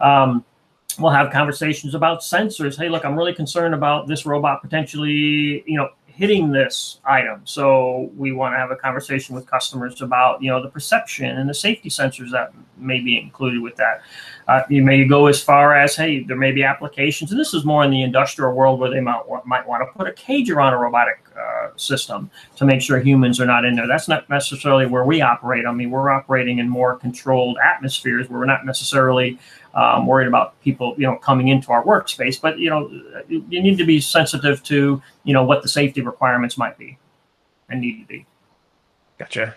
Um, 0.00 0.46
we'll 0.98 1.12
have 1.12 1.32
conversations 1.32 1.94
about 1.94 2.20
sensors. 2.20 2.76
Hey, 2.76 2.88
look, 2.88 3.04
I'm 3.04 3.16
really 3.16 3.34
concerned 3.34 3.74
about 3.74 4.06
this 4.06 4.26
robot 4.26 4.62
potentially, 4.62 5.64
you 5.66 5.76
know, 5.76 5.90
hitting 6.06 6.50
this 6.50 7.00
item. 7.04 7.40
So 7.44 8.10
we 8.16 8.32
want 8.32 8.52
to 8.54 8.58
have 8.58 8.70
a 8.70 8.76
conversation 8.76 9.34
with 9.34 9.46
customers 9.46 10.02
about, 10.02 10.42
you 10.42 10.50
know, 10.50 10.62
the 10.62 10.68
perception 10.68 11.38
and 11.38 11.48
the 11.48 11.54
safety 11.54 11.88
sensors 11.88 12.30
that 12.32 12.52
may 12.76 13.00
be 13.00 13.18
included 13.18 13.62
with 13.62 13.76
that. 13.76 14.02
Uh, 14.46 14.62
you 14.68 14.82
may 14.82 15.04
go 15.04 15.26
as 15.26 15.42
far 15.42 15.74
as, 15.74 15.96
hey, 15.96 16.22
there 16.22 16.36
may 16.36 16.52
be 16.52 16.62
applications, 16.62 17.30
and 17.30 17.40
this 17.40 17.54
is 17.54 17.64
more 17.64 17.82
in 17.82 17.90
the 17.90 18.02
industrial 18.02 18.52
world 18.52 18.78
where 18.78 18.90
they 18.90 19.00
might, 19.00 19.22
might 19.46 19.66
want 19.66 19.82
to 19.82 19.98
put 19.98 20.06
a 20.06 20.12
cage 20.12 20.50
around 20.50 20.74
a 20.74 20.76
robotic 20.76 21.24
uh, 21.38 21.68
system 21.76 22.30
to 22.56 22.66
make 22.66 22.82
sure 22.82 23.00
humans 23.00 23.40
are 23.40 23.46
not 23.46 23.64
in 23.64 23.74
there. 23.74 23.86
That's 23.86 24.08
not 24.08 24.28
necessarily 24.28 24.84
where 24.84 25.04
we 25.04 25.22
operate. 25.22 25.64
I 25.64 25.72
mean, 25.72 25.90
we're 25.90 26.10
operating 26.10 26.58
in 26.58 26.68
more 26.68 26.96
controlled 26.96 27.56
atmospheres 27.64 28.28
where 28.28 28.40
we're 28.40 28.46
not 28.46 28.66
necessarily 28.66 29.38
um, 29.74 30.06
worried 30.06 30.28
about 30.28 30.60
people, 30.62 30.94
you 30.98 31.06
know, 31.06 31.16
coming 31.16 31.48
into 31.48 31.72
our 31.72 31.84
workspace. 31.84 32.40
But 32.40 32.58
you 32.58 32.70
know, 32.70 32.90
you 33.28 33.62
need 33.62 33.78
to 33.78 33.84
be 33.84 34.00
sensitive 34.00 34.62
to, 34.64 35.02
you 35.24 35.32
know, 35.32 35.44
what 35.44 35.62
the 35.62 35.68
safety 35.68 36.00
requirements 36.00 36.58
might 36.58 36.78
be 36.78 36.98
and 37.68 37.80
need 37.80 38.00
to 38.00 38.06
be. 38.06 38.26
Gotcha. 39.18 39.56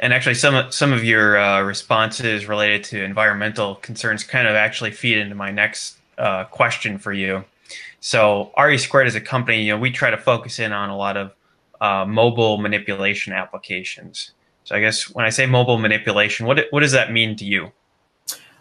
And 0.00 0.12
actually, 0.12 0.34
some 0.34 0.70
some 0.72 0.92
of 0.92 1.04
your 1.04 1.38
uh, 1.38 1.62
responses 1.62 2.46
related 2.46 2.84
to 2.84 3.02
environmental 3.02 3.76
concerns 3.76 4.24
kind 4.24 4.48
of 4.48 4.54
actually 4.54 4.90
feed 4.90 5.18
into 5.18 5.34
my 5.34 5.50
next 5.50 5.98
uh, 6.18 6.44
question 6.44 6.98
for 6.98 7.12
you. 7.12 7.44
So, 8.00 8.52
RE 8.58 8.76
Squared 8.76 9.06
as 9.06 9.14
a 9.14 9.20
company, 9.20 9.62
you 9.62 9.72
know, 9.72 9.78
we 9.78 9.90
try 9.90 10.10
to 10.10 10.18
focus 10.18 10.58
in 10.58 10.72
on 10.72 10.90
a 10.90 10.96
lot 10.96 11.16
of 11.16 11.32
uh, 11.80 12.04
mobile 12.04 12.58
manipulation 12.58 13.32
applications. 13.32 14.32
So, 14.64 14.74
I 14.74 14.80
guess 14.80 15.08
when 15.10 15.24
I 15.24 15.30
say 15.30 15.46
mobile 15.46 15.78
manipulation, 15.78 16.44
what 16.44 16.66
what 16.70 16.80
does 16.80 16.92
that 16.92 17.12
mean 17.12 17.36
to 17.36 17.44
you? 17.44 17.72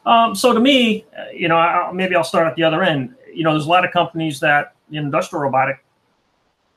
Um, 0.06 0.36
so 0.36 0.54
to 0.54 0.60
me, 0.60 1.06
uh, 1.18 1.26
you 1.34 1.48
know, 1.48 1.58
I, 1.58 1.92
maybe 1.92 2.16
I'll 2.16 2.24
start 2.24 2.48
at 2.48 2.56
the 2.56 2.64
other 2.64 2.84
end. 2.84 3.16
You 3.34 3.44
know, 3.44 3.52
there's 3.52 3.66
a 3.66 3.70
lot 3.70 3.86
of 3.86 3.92
companies 3.92 4.40
that 4.42 4.76
industrial 4.92 5.42
robotic 5.42 5.84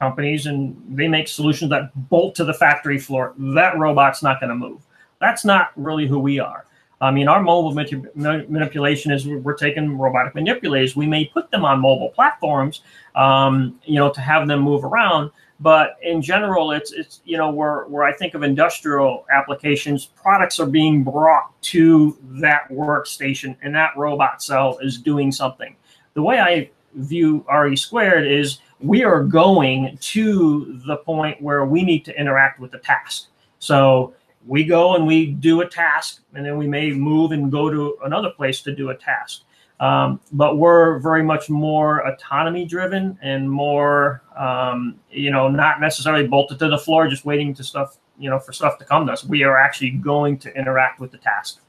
companies, 0.00 0.47
and 0.47 0.76
they 0.88 1.09
make 1.09 1.28
solutions 1.28 1.71
that 1.71 1.90
bolt 2.09 2.35
to 2.37 2.45
the 2.45 2.54
factory 2.54 2.99
floor. 2.99 3.35
That 3.38 3.78
robot's 3.78 4.23
not 4.23 4.40
going 4.40 4.50
to 4.50 4.54
move. 4.54 4.80
That's 5.21 5.45
not 5.45 5.73
really 5.76 6.06
who 6.06 6.18
we 6.18 6.38
are. 6.38 6.66
I 7.00 7.11
mean, 7.11 7.28
our 7.28 7.42
mobile 7.42 7.73
manipulation 7.75 9.12
is 9.12 9.26
we're 9.26 9.54
taking 9.54 9.99
robotic 9.99 10.35
manipulators. 10.35 10.97
We 10.97 11.06
may 11.06 11.26
put 11.26 11.50
them 11.50 11.62
on 11.64 11.80
mobile 11.80 12.09
platforms, 12.09 12.80
um, 13.14 13.78
you 13.85 13.97
know, 13.97 14.11
to 14.11 14.21
have 14.21 14.49
them 14.49 14.61
move 14.61 14.83
around. 14.83 15.30
But 15.59 15.97
in 16.03 16.21
general, 16.21 16.73
it's 16.73 16.93
it's 16.93 17.21
you 17.25 17.39
know 17.39 17.51
where 17.51 17.85
where 17.85 18.05
I 18.05 18.13
think 18.13 18.35
of 18.35 18.43
industrial 18.43 19.25
applications, 19.31 20.05
products 20.05 20.61
are 20.61 20.67
being 20.67 21.03
brought 21.03 21.61
to 21.63 22.17
that 22.41 22.69
workstation, 22.69 23.57
and 23.63 23.75
that 23.75 23.97
robot 23.97 24.43
cell 24.43 24.79
is 24.83 24.99
doing 24.99 25.33
something. 25.33 25.75
The 26.15 26.23
way 26.23 26.41
I 26.41 26.71
view 26.95 27.45
RE 27.53 27.77
squared 27.77 28.27
is 28.27 28.59
we 28.81 29.03
are 29.03 29.23
going 29.25 29.97
to 29.99 30.81
the 30.87 30.97
point 30.99 31.41
where 31.41 31.65
we 31.65 31.83
need 31.83 32.05
to 32.05 32.19
interact 32.19 32.61
with 32.61 32.71
the 32.71 32.79
task. 32.79 33.29
So 33.59 34.15
we 34.47 34.65
go 34.65 34.95
and 34.95 35.07
we 35.07 35.27
do 35.27 35.63
a 35.63 35.69
task, 35.69 36.21
and 36.35 36.45
then 36.45 36.59
we 36.59 36.67
may 36.67 36.93
move 36.93 37.33
and 37.33 37.51
go 37.51 37.71
to 37.71 37.97
another 38.05 38.31
place 38.31 38.61
to 38.63 38.75
do 38.75 38.91
a 38.91 38.95
task. 38.95 39.43
Um, 39.78 40.21
but 40.33 40.56
we're 40.56 40.99
very 41.00 41.23
much 41.23 41.50
more 41.50 42.06
autonomy 42.06 42.64
driven 42.64 43.18
and 43.21 43.50
more, 43.50 44.23
um, 44.37 44.99
you 45.11 45.30
know, 45.30 45.49
not 45.49 45.80
necessarily 45.80 46.26
bolted 46.26 46.59
to 46.61 46.68
the 46.68 46.78
floor, 46.78 47.09
just 47.09 47.26
waiting 47.26 47.52
to 47.54 47.64
stuff, 47.64 47.99
you 48.18 48.30
know, 48.30 48.38
for 48.38 48.52
stuff 48.52 48.78
to 48.78 48.85
come 48.87 49.06
to 49.06 49.12
us. 49.12 49.23
We 49.23 49.42
are 49.42 49.59
actually 49.59 49.90
going 49.90 50.38
to 50.38 50.56
interact 50.56 50.99
with 50.99 51.12
the 51.12 51.18
task 51.18 51.61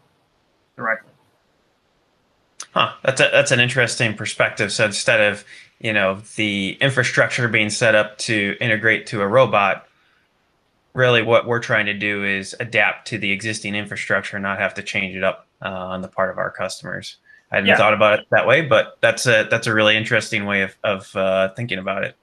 directly. 0.78 1.12
Huh. 2.74 2.94
That's 3.04 3.20
a, 3.20 3.30
that's 3.32 3.52
an 3.52 3.60
interesting 3.60 4.14
perspective. 4.14 4.72
So 4.72 4.86
instead 4.86 5.20
of 5.20 5.44
you 5.80 5.94
know 5.94 6.22
the 6.36 6.78
infrastructure 6.80 7.48
being 7.48 7.70
set 7.70 7.96
up 7.96 8.18
to 8.20 8.56
integrate 8.62 9.08
to 9.08 9.22
a 9.22 9.28
robot, 9.28 9.88
really 10.94 11.22
what 11.22 11.48
we're 11.48 11.60
trying 11.60 11.88
to 11.88 11.94
do 11.94 12.24
is 12.24 12.56
adapt 12.60 13.08
to 13.08 13.18
the 13.18 13.32
existing 13.32 13.76
infrastructure, 13.76 14.38
and 14.38 14.44
not 14.44 14.60
have 14.60 14.76
to 14.76 14.84
change 14.84 15.16
it 15.16 15.24
up 15.24 15.48
uh, 15.62 15.70
on 15.70 16.02
the 16.02 16.08
part 16.08 16.30
of 16.30 16.38
our 16.38 16.52
customers. 16.52 17.18
I 17.52 17.56
hadn't 17.56 17.68
yeah. 17.68 17.78
thought 17.78 17.94
about 17.94 18.20
it 18.20 18.26
that 18.32 18.46
way, 18.46 18.62
but 18.62 18.98
that's 19.02 19.26
a 19.26 19.48
that's 19.50 19.68
a 19.68 19.74
really 19.74 19.96
interesting 19.96 20.46
way 20.46 20.64
of 20.64 20.76
of 20.84 21.16
uh, 21.16 21.54
thinking 21.56 21.80
about 21.80 22.04
it. 22.04 22.16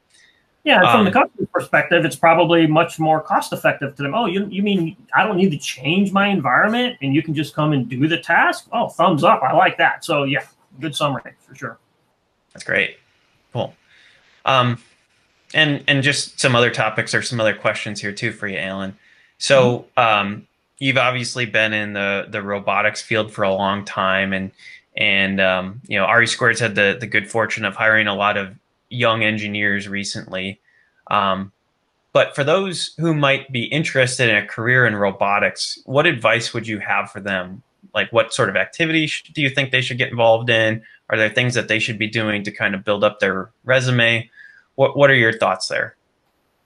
Yeah, 0.65 0.81
from 0.81 1.01
um, 1.01 1.05
the 1.05 1.11
customer 1.11 1.47
perspective, 1.53 2.07
it's 2.07 2.17
probably 2.17 2.67
much 2.67 2.99
more 2.99 3.21
cost 3.21 3.53
effective 3.53 3.95
to 3.97 4.03
them. 4.03 4.15
Oh, 4.15 4.27
you 4.27 4.47
you 4.47 4.63
mean 4.63 4.97
I 5.15 5.25
don't 5.25 5.37
need 5.37 5.51
to 5.51 5.59
change 5.59 6.13
my 6.13 6.29
environment, 6.29 6.97
and 7.03 7.15
you 7.15 7.23
can 7.23 7.35
just 7.35 7.55
come 7.55 7.73
and 7.73 7.89
do 7.89 8.09
the 8.09 8.19
task? 8.19 8.69
Oh, 8.73 8.89
thumbs 8.89 9.25
up! 9.25 9.43
I 9.43 9.53
like 9.53 9.77
that. 9.79 10.05
So 10.05 10.25
yeah, 10.25 10.45
good 10.81 10.97
summary 10.97 11.23
for 11.47 11.55
sure. 11.55 11.79
That's 12.53 12.65
great. 12.65 12.99
Cool. 13.53 13.75
Um, 14.47 14.79
and 15.53 15.85
and 15.87 16.03
just 16.03 16.41
some 16.41 16.57
other 16.57 16.71
topics 16.71 17.15
or 17.15 17.23
some 17.23 17.41
other 17.41 17.55
questions 17.55 18.01
here 18.01 18.13
too 18.13 18.33
for 18.33 18.47
you, 18.49 18.59
Allen. 18.59 18.97
So 19.39 19.87
mm-hmm. 19.99 20.01
um, 20.01 20.49
you've 20.79 20.99
obviously 20.99 21.47
been 21.47 21.73
in 21.73 21.93
the 21.93 22.27
the 22.31 22.43
robotics 22.43 23.03
field 23.03 23.33
for 23.33 23.43
a 23.43 23.53
long 23.53 23.85
time, 23.85 24.33
and 24.33 24.51
and 24.97 25.41
um, 25.41 25.81
you 25.87 25.99
know, 25.99 26.11
RE 26.11 26.27
Squared's 26.27 26.61
had 26.61 26.75
the 26.75 26.97
the 26.99 27.07
good 27.07 27.31
fortune 27.31 27.65
of 27.65 27.75
hiring 27.75 28.07
a 28.07 28.15
lot 28.15 28.37
of 28.37 28.55
young 28.89 29.23
engineers 29.23 29.89
recently. 29.89 30.61
Um, 31.09 31.53
but 32.13 32.35
for 32.35 32.45
those 32.45 32.95
who 32.99 33.13
might 33.13 33.51
be 33.51 33.65
interested 33.65 34.31
in 34.31 34.37
a 34.37 34.47
career 34.47 34.87
in 34.87 34.95
robotics, 34.95 35.79
what 35.85 36.07
advice 36.07 36.55
would 36.55 36.67
you 36.69 36.79
have 36.79 37.11
for 37.11 37.21
them? 37.21 37.63
Like, 37.93 38.13
what 38.13 38.33
sort 38.33 38.49
of 38.49 38.57
activities 38.57 39.23
do 39.33 39.43
you 39.43 39.51
think 39.51 39.73
they 39.73 39.81
should 39.81 39.99
get 39.99 40.11
involved 40.11 40.49
in? 40.49 40.83
Are 41.11 41.19
there 41.19 41.29
things 41.29 41.55
that 41.55 41.69
they 41.69 41.81
should 41.81 41.99
be 41.99 42.07
doing 42.07 42.45
to 42.45 42.53
kind 42.53 42.75
of 42.75 42.85
build 42.85 43.03
up 43.03 43.19
their 43.19 43.51
resume? 43.65 44.31
What 44.77 44.97
What 44.97 45.11
are 45.11 45.17
your 45.17 45.33
thoughts 45.33 45.69
there? 45.69 45.97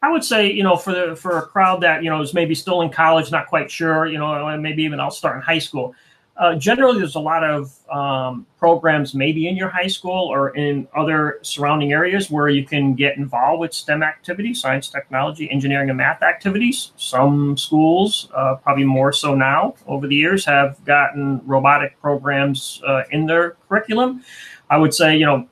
I 0.01 0.13
would 0.13 0.23
say, 0.23 0.53
you 0.53 0.63
know, 0.63 0.77
for 0.77 0.93
the 0.93 1.17
for 1.17 1.39
a 1.39 1.43
crowd 1.43 1.81
that 1.81 2.05
you 2.05 2.11
know 2.11 2.21
is 2.21 2.35
maybe 2.35 2.55
still 2.55 2.83
in 2.83 2.91
college, 2.91 3.33
not 3.33 3.49
quite 3.49 3.71
sure, 3.71 4.07
you 4.07 4.19
know, 4.19 4.57
maybe 4.59 4.83
even 4.85 5.01
I'll 5.01 5.11
start 5.11 5.37
in 5.37 5.43
high 5.43 5.59
school 5.59 5.95
uh, 6.39 6.55
generally 6.55 6.99
there's 6.99 7.17
a 7.17 7.21
lot 7.21 7.43
of 7.43 7.75
um, 7.91 8.47
programs 8.59 9.13
maybe 9.13 9.49
in 9.49 9.57
your 9.57 9.69
high 9.69 9.89
school 9.89 10.29
or 10.33 10.51
in 10.51 10.87
other 10.97 11.41
surrounding 11.43 11.93
areas 11.93 12.31
where 12.31 12.49
you 12.49 12.65
can 12.65 12.95
get 12.95 13.17
involved 13.17 13.61
with 13.61 13.75
STEM 13.75 14.05
activities, 14.05 14.61
science, 14.61 14.89
technology, 14.89 15.51
engineering, 15.51 15.91
and 15.91 15.97
math 15.97 16.23
activities. 16.23 16.93
Some 16.97 17.57
schools, 17.57 18.29
uh, 18.35 18.55
probably 18.57 18.85
more 18.85 19.13
so 19.13 19.35
now 19.35 19.75
over 19.89 20.07
the 20.07 20.15
years, 20.15 20.45
have 20.45 20.83
gotten 20.85 21.41
robotic 21.45 22.01
programs 22.01 22.81
uh, 22.87 23.03
in 23.11 23.27
their 23.27 23.57
curriculum. 23.69 24.23
I 24.71 24.79
would 24.79 24.95
say, 24.95 25.17
you 25.17 25.27
know, 25.27 25.49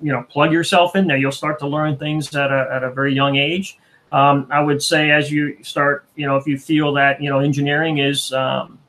you 0.00 0.10
know, 0.10 0.22
plug 0.22 0.52
yourself 0.52 0.96
in 0.96 1.06
there. 1.06 1.18
You'll 1.18 1.32
start 1.32 1.58
to 1.58 1.66
learn 1.66 1.98
things 1.98 2.34
at 2.34 2.50
a, 2.50 2.68
at 2.72 2.82
a 2.82 2.90
very 2.90 3.14
young 3.14 3.36
age. 3.36 3.78
Um, 4.12 4.46
I 4.50 4.60
would 4.60 4.82
say 4.82 5.10
as 5.10 5.30
you 5.30 5.62
start, 5.62 6.06
you 6.16 6.26
know, 6.26 6.36
if 6.36 6.46
you 6.46 6.58
feel 6.58 6.94
that, 6.94 7.22
you 7.22 7.28
know, 7.28 7.40
engineering 7.40 7.98
is 7.98 8.32
um, 8.32 8.79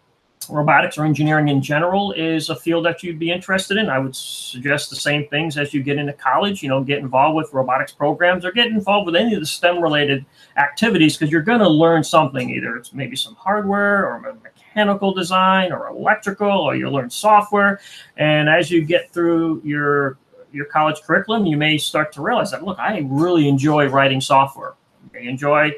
robotics 0.52 0.98
or 0.98 1.06
engineering 1.06 1.48
in 1.48 1.62
general 1.62 2.12
is 2.14 2.50
a 2.50 2.56
field 2.56 2.86
that 2.86 3.02
you'd 3.02 3.20
be 3.20 3.32
interested 3.32 3.78
in, 3.78 3.90
I 3.90 4.00
would 4.00 4.16
suggest 4.16 4.90
the 4.90 4.96
same 4.96 5.28
things 5.28 5.58
as 5.58 5.74
you 5.74 5.82
get 5.82 5.98
into 5.98 6.14
college. 6.14 6.62
You 6.62 6.70
know, 6.70 6.84
get 6.84 7.00
involved 7.00 7.36
with 7.36 7.54
robotics 7.54 7.92
programs 7.92 8.46
or 8.46 8.52
get 8.52 8.68
involved 8.68 9.06
with 9.06 9.16
any 9.16 9.34
of 9.34 9.40
the 9.40 9.46
STEM 9.46 9.82
related 9.82 10.26
activities 10.58 11.18
because 11.18 11.32
you're 11.32 11.42
going 11.42 11.60
to 11.60 11.70
learn 11.70 12.04
something. 12.04 12.50
Either 12.50 12.76
it's 12.76 12.94
maybe 12.94 13.16
some 13.16 13.36
hardware 13.36 14.06
or 14.06 14.20
mechanical 14.44 15.14
design 15.14 15.72
or 15.72 15.88
electrical, 15.88 16.52
or 16.52 16.76
you'll 16.76 16.94
learn 16.94 17.10
software. 17.10 17.80
And 18.18 18.50
as 18.50 18.70
you 18.70 18.84
get 18.84 19.12
through 19.12 19.62
your 19.64 20.18
your 20.52 20.66
college 20.66 21.02
curriculum, 21.02 21.46
you 21.46 21.58
may 21.58 21.78
start 21.78 22.12
to 22.14 22.22
realize 22.22 22.52
that 22.52 22.64
look, 22.64 22.78
I 22.78 23.06
really 23.10 23.48
enjoy 23.48 23.88
writing 23.88 24.22
software. 24.22 24.74
I 25.16 25.20
enjoy 25.20 25.72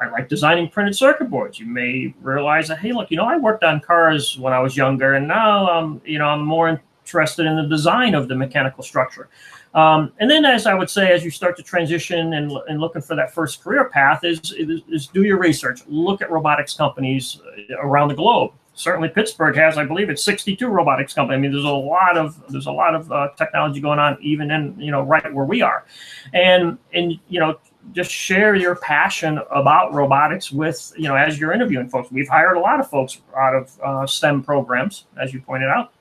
I 0.00 0.08
like 0.08 0.28
designing 0.28 0.68
printed 0.68 0.94
circuit 0.94 1.30
boards. 1.30 1.58
You 1.58 1.66
may 1.66 2.14
realize 2.20 2.68
that, 2.68 2.78
hey, 2.78 2.92
look, 2.92 3.10
you 3.10 3.16
know, 3.16 3.24
I 3.24 3.38
worked 3.38 3.64
on 3.64 3.80
cars 3.80 4.38
when 4.38 4.52
I 4.52 4.58
was 4.58 4.76
younger, 4.76 5.14
and 5.14 5.26
now 5.26 5.68
I'm, 5.70 6.02
you 6.04 6.18
know, 6.18 6.26
I'm 6.26 6.44
more 6.44 6.80
interested 7.04 7.46
in 7.46 7.56
the 7.56 7.66
design 7.66 8.14
of 8.14 8.28
the 8.28 8.34
mechanical 8.34 8.82
structure. 8.82 9.28
Um, 9.74 10.12
and 10.18 10.30
then, 10.30 10.44
as 10.44 10.66
I 10.66 10.74
would 10.74 10.90
say, 10.90 11.12
as 11.12 11.24
you 11.24 11.30
start 11.30 11.56
to 11.58 11.62
transition 11.62 12.34
and, 12.34 12.50
and 12.68 12.80
looking 12.80 13.02
for 13.02 13.14
that 13.16 13.32
first 13.32 13.62
career 13.62 13.88
path, 13.88 14.24
is, 14.24 14.52
is, 14.52 14.80
is 14.88 15.06
do 15.06 15.22
your 15.22 15.38
research. 15.38 15.82
Look 15.86 16.22
at 16.22 16.30
robotics 16.30 16.74
companies 16.74 17.40
uh, 17.70 17.76
around 17.78 18.08
the 18.08 18.14
globe. 18.14 18.52
Certainly, 18.74 19.10
Pittsburgh 19.10 19.56
has, 19.56 19.78
I 19.78 19.84
believe, 19.84 20.10
it's 20.10 20.22
62 20.22 20.66
robotics 20.68 21.14
companies. 21.14 21.38
I 21.38 21.40
mean, 21.40 21.52
there's 21.52 21.64
a 21.64 21.68
lot 21.68 22.18
of 22.18 22.42
there's 22.50 22.66
a 22.66 22.72
lot 22.72 22.94
of 22.94 23.10
uh, 23.10 23.28
technology 23.36 23.80
going 23.80 23.98
on, 23.98 24.18
even 24.20 24.50
in 24.50 24.78
you 24.78 24.90
know 24.90 25.02
right 25.02 25.32
where 25.32 25.46
we 25.46 25.62
are, 25.62 25.86
and 26.34 26.76
and 26.92 27.18
you 27.28 27.40
know 27.40 27.58
just 27.92 28.10
share 28.10 28.54
your 28.54 28.76
passion 28.76 29.40
about 29.50 29.94
robotics 29.94 30.50
with, 30.50 30.92
you 30.96 31.08
know, 31.08 31.14
as 31.14 31.38
you're 31.38 31.52
interviewing 31.52 31.88
folks. 31.88 32.10
We've 32.10 32.28
hired 32.28 32.56
a 32.56 32.60
lot 32.60 32.80
of 32.80 32.88
folks 32.88 33.20
out 33.36 33.54
of 33.54 33.80
uh, 33.80 34.06
STEM 34.06 34.42
programs, 34.42 35.04
as 35.20 35.32
you 35.32 35.40
pointed 35.40 35.68
out. 35.68 35.92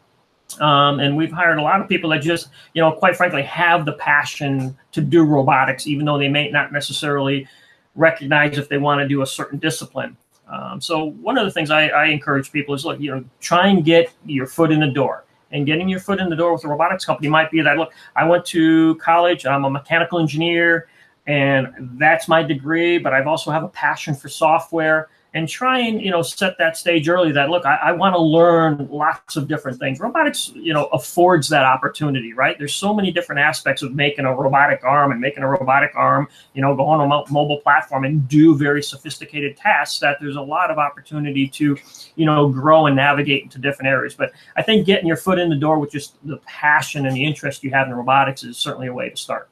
Um, 0.62 1.00
and 1.00 1.18
we've 1.18 1.32
hired 1.32 1.58
a 1.58 1.62
lot 1.62 1.82
of 1.82 1.88
people 1.88 2.10
that 2.12 2.22
just, 2.22 2.50
you 2.74 2.82
know, 2.82 2.92
quite 2.92 3.16
frankly, 3.16 3.42
have 3.44 3.86
the 3.86 3.94
passion 3.94 4.78
to 4.92 5.02
do 5.02 5.24
robotics, 5.26 5.88
even 5.88 6.06
though 6.06 6.18
they 6.18 6.30
may 6.30 6.50
not 6.50 6.72
necessarily 6.72 7.48
recognize 7.96 8.58
if 8.58 8.70
they 8.70 8.78
want 8.78 9.00
to 9.00 9.08
do 9.08 9.22
a 9.22 9.26
certain 9.26 9.58
discipline. 9.58 10.16
Um, 10.48 10.80
so 10.80 11.06
one 11.06 11.38
of 11.38 11.46
the 11.46 11.52
things 11.52 11.72
I, 11.72 11.88
I 11.88 12.06
encourage 12.06 12.52
people 12.52 12.76
is, 12.76 12.86
look, 12.86 13.00
you 13.00 13.12
know, 13.12 13.24
try 13.40 13.68
and 13.68 13.84
get 13.84 14.14
your 14.26 14.46
foot 14.46 14.72
in 14.72 14.80
the 14.80 14.88
door 14.88 15.26
and 15.52 15.66
getting 15.66 15.88
your 15.90 16.00
foot 16.00 16.20
in 16.20 16.30
the 16.30 16.36
door 16.36 16.54
with 16.54 16.64
a 16.66 16.68
robotics 16.68 17.06
company 17.06 17.30
might 17.30 17.50
be 17.52 17.62
that 17.62 17.78
look 17.78 17.94
i 18.16 18.28
went 18.28 18.46
to 18.46 18.96
college 18.96 19.46
i'm 19.46 19.66
a 19.66 19.70
mechanical 19.70 20.20
engineer 20.20 20.88
and 21.28 21.68
that's 22.00 22.28
my 22.28 22.44
degree 22.44 22.98
but 22.98 23.14
i've 23.14 23.28
also 23.28 23.52
have 23.52 23.64
a 23.64 23.70
passion 23.70 24.14
for 24.14 24.30
software 24.30 25.10
and 25.36 25.50
try 25.50 25.80
and 25.80 26.02
you 26.02 26.10
know 26.10 26.22
set 26.22 26.58
that 26.58 26.78
stage 26.78 27.08
early 27.08 27.32
that 27.32 27.50
look 27.50 27.66
i, 27.66 27.76
I 27.76 27.92
want 27.92 28.16
to 28.16 28.22
learn 28.22 28.88
lots 28.90 29.36
of 29.36 29.48
different 29.48 29.78
things. 29.78 30.00
Robotics 30.00 30.52
you 30.56 30.74
know 30.74 30.86
affords 30.88 31.50
that 31.50 31.66
opportunity 31.66 32.34
right? 32.34 32.58
There's 32.58 32.74
so 32.74 32.94
many 32.94 33.12
different 33.12 33.40
aspects 33.40 33.84
of 33.84 33.94
making 33.94 34.26
a 34.26 34.34
robotic 34.34 34.84
arm 34.84 35.12
and 35.12 35.22
making 35.22 35.44
a 35.44 35.48
robotic 35.48 35.92
arm 35.96 36.28
you 36.54 36.62
know 36.62 36.76
go 36.76 36.86
on 36.86 37.02
a 37.02 37.32
mobile 37.32 37.60
platform 37.60 38.06
and 38.06 38.28
do 38.28 38.58
very 38.58 38.82
sophisticated 38.82 39.58
tasks 39.58 40.00
that 40.00 40.18
there's 40.20 40.38
a 40.38 40.42
lot 40.42 40.72
of 40.72 40.78
opportunity 40.78 41.48
to 41.50 41.78
you 42.16 42.26
know 42.26 42.50
grow 42.50 42.88
and 42.88 42.96
navigate 42.96 43.44
into 43.44 43.60
different 43.60 43.90
areas. 43.90 44.16
But 44.16 44.32
i 44.56 44.64
think 44.64 44.86
getting 44.86 45.06
your 45.06 45.18
foot 45.18 45.38
in 45.38 45.50
the 45.50 45.56
door 45.56 45.80
with 45.80 45.92
just 45.92 46.16
the 46.26 46.38
passion 46.46 47.06
and 47.06 47.16
the 47.16 47.24
interest 47.24 47.64
you 47.64 47.72
have 47.72 47.88
in 47.88 47.94
robotics 47.94 48.44
is 48.44 48.58
certainly 48.58 48.88
a 48.88 48.94
way 48.94 49.10
to 49.10 49.18
start 49.18 49.50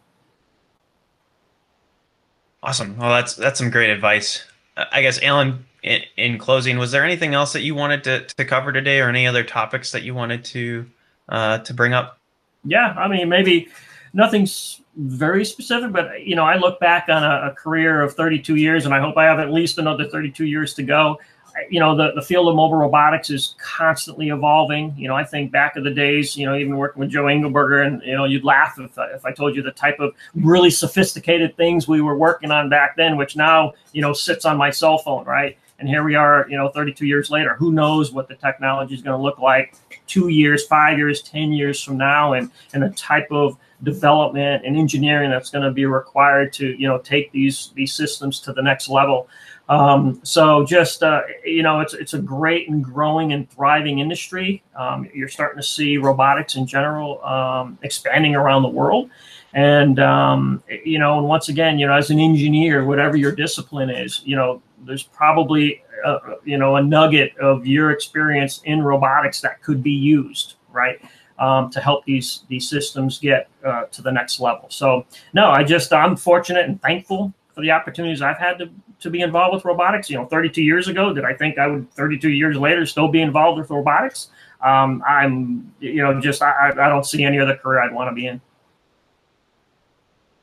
Awesome. 2.63 2.95
Well, 2.97 3.09
that's 3.09 3.35
that's 3.35 3.59
some 3.59 3.69
great 3.69 3.89
advice. 3.89 4.45
I 4.77 5.01
guess, 5.01 5.21
Allen, 5.21 5.65
in, 5.83 6.01
in 6.15 6.37
closing, 6.37 6.77
was 6.77 6.91
there 6.91 7.03
anything 7.03 7.33
else 7.33 7.51
that 7.53 7.61
you 7.61 7.75
wanted 7.75 8.05
to, 8.05 8.25
to 8.25 8.45
cover 8.45 8.71
today, 8.71 9.01
or 9.01 9.09
any 9.09 9.27
other 9.27 9.43
topics 9.43 9.91
that 9.91 10.03
you 10.03 10.15
wanted 10.15 10.45
to 10.45 10.89
uh, 11.27 11.57
to 11.59 11.73
bring 11.73 11.93
up? 11.93 12.17
Yeah, 12.63 12.95
I 12.97 13.09
mean, 13.09 13.27
maybe 13.27 13.67
nothing's 14.13 14.81
very 14.95 15.43
specific, 15.43 15.91
but 15.91 16.25
you 16.25 16.37
know, 16.37 16.45
I 16.45 16.55
look 16.55 16.79
back 16.79 17.09
on 17.09 17.21
a, 17.21 17.51
a 17.51 17.53
career 17.53 18.01
of 18.01 18.13
32 18.13 18.55
years, 18.55 18.85
and 18.85 18.93
I 18.93 19.01
hope 19.01 19.17
I 19.17 19.25
have 19.25 19.39
at 19.39 19.51
least 19.51 19.77
another 19.77 20.07
32 20.07 20.45
years 20.45 20.73
to 20.75 20.83
go 20.83 21.19
you 21.69 21.79
know, 21.79 21.95
the, 21.95 22.11
the 22.13 22.21
field 22.21 22.47
of 22.47 22.55
mobile 22.55 22.77
robotics 22.77 23.29
is 23.29 23.55
constantly 23.57 24.29
evolving. 24.29 24.93
You 24.97 25.07
know, 25.07 25.15
I 25.15 25.23
think 25.23 25.51
back 25.51 25.75
of 25.75 25.83
the 25.83 25.91
days, 25.91 26.35
you 26.35 26.45
know, 26.45 26.55
even 26.55 26.77
working 26.77 26.99
with 26.99 27.09
Joe 27.09 27.23
Engelberger, 27.23 27.85
and, 27.85 28.01
you 28.03 28.15
know, 28.15 28.25
you'd 28.25 28.43
laugh 28.43 28.79
if, 28.79 28.97
uh, 28.97 29.07
if 29.13 29.25
I 29.25 29.31
told 29.31 29.55
you 29.55 29.61
the 29.61 29.71
type 29.71 29.99
of 29.99 30.13
really 30.35 30.69
sophisticated 30.69 31.55
things 31.55 31.87
we 31.87 32.01
were 32.01 32.17
working 32.17 32.51
on 32.51 32.69
back 32.69 32.95
then, 32.97 33.17
which 33.17 33.35
now, 33.35 33.73
you 33.91 34.01
know, 34.01 34.13
sits 34.13 34.45
on 34.45 34.57
my 34.57 34.69
cell 34.69 34.97
phone, 34.97 35.25
right? 35.25 35.57
And 35.79 35.89
here 35.89 36.03
we 36.03 36.15
are, 36.15 36.45
you 36.49 36.57
know, 36.57 36.69
32 36.69 37.05
years 37.05 37.29
later. 37.29 37.55
Who 37.55 37.71
knows 37.71 38.11
what 38.11 38.27
the 38.27 38.35
technology 38.35 38.95
is 38.95 39.01
going 39.01 39.17
to 39.17 39.21
look 39.21 39.39
like 39.39 39.75
two 40.07 40.29
years, 40.29 40.65
five 40.65 40.97
years, 40.97 41.21
10 41.23 41.51
years 41.51 41.83
from 41.83 41.97
now, 41.97 42.33
and, 42.33 42.49
and 42.73 42.81
the 42.81 42.89
type 42.91 43.27
of 43.31 43.57
development 43.83 44.65
and 44.65 44.77
engineering 44.77 45.29
that's 45.29 45.49
going 45.49 45.63
to 45.65 45.71
be 45.71 45.85
required 45.85 46.53
to, 46.53 46.67
you 46.79 46.87
know, 46.87 46.99
take 46.99 47.31
these, 47.31 47.71
these 47.75 47.93
systems 47.93 48.39
to 48.39 48.53
the 48.53 48.61
next 48.61 48.87
level. 48.87 49.27
Um, 49.69 50.19
so 50.23 50.65
just 50.65 51.03
uh, 51.03 51.21
you 51.45 51.63
know, 51.63 51.79
it's 51.79 51.93
it's 51.93 52.13
a 52.13 52.19
great 52.19 52.69
and 52.69 52.83
growing 52.83 53.31
and 53.31 53.49
thriving 53.49 53.99
industry. 53.99 54.61
Um, 54.75 55.09
you're 55.13 55.29
starting 55.29 55.61
to 55.61 55.67
see 55.67 55.97
robotics 55.97 56.55
in 56.55 56.67
general 56.67 57.23
um, 57.23 57.77
expanding 57.81 58.35
around 58.35 58.63
the 58.63 58.69
world, 58.69 59.09
and 59.53 59.99
um, 59.99 60.63
you 60.83 60.99
know, 60.99 61.17
and 61.17 61.27
once 61.27 61.47
again, 61.47 61.79
you 61.79 61.87
know, 61.87 61.93
as 61.93 62.09
an 62.09 62.19
engineer, 62.19 62.85
whatever 62.85 63.15
your 63.15 63.31
discipline 63.31 63.89
is, 63.89 64.21
you 64.25 64.35
know, 64.35 64.61
there's 64.85 65.03
probably 65.03 65.81
a, 66.05 66.09
uh, 66.09 66.35
you 66.43 66.57
know 66.57 66.75
a 66.75 66.83
nugget 66.83 67.37
of 67.37 67.65
your 67.65 67.91
experience 67.91 68.61
in 68.65 68.81
robotics 68.81 69.39
that 69.41 69.61
could 69.61 69.81
be 69.81 69.91
used, 69.91 70.55
right? 70.71 70.99
Um, 71.39 71.69
to 71.71 71.79
help 71.79 72.03
these 72.05 72.43
these 72.49 72.69
systems 72.69 73.17
get 73.17 73.47
uh, 73.63 73.85
to 73.85 74.01
the 74.01 74.11
next 74.11 74.41
level. 74.41 74.69
So 74.69 75.05
no, 75.33 75.51
I 75.51 75.63
just 75.63 75.93
I'm 75.93 76.17
fortunate 76.17 76.65
and 76.65 76.81
thankful 76.81 77.33
for 77.53 77.61
the 77.61 77.71
opportunities 77.71 78.21
I've 78.21 78.37
had 78.37 78.57
to 78.59 78.69
to 79.01 79.09
be 79.09 79.21
involved 79.21 79.53
with 79.53 79.65
robotics. 79.65 80.09
You 80.09 80.17
know, 80.17 80.25
32 80.25 80.61
years 80.61 80.87
ago, 80.87 81.13
did 81.13 81.25
I 81.25 81.33
think 81.33 81.57
I 81.57 81.67
would 81.67 81.91
32 81.91 82.29
years 82.29 82.57
later 82.57 82.85
still 82.85 83.07
be 83.07 83.21
involved 83.21 83.59
with 83.59 83.69
robotics? 83.69 84.29
Um, 84.61 85.03
I'm, 85.05 85.73
you 85.79 86.01
know, 86.01 86.19
just 86.21 86.41
I, 86.41 86.69
I 86.69 86.89
don't 86.89 87.05
see 87.05 87.23
any 87.23 87.39
other 87.39 87.55
career 87.55 87.81
I'd 87.81 87.93
want 87.93 88.09
to 88.09 88.15
be 88.15 88.27
in. 88.27 88.41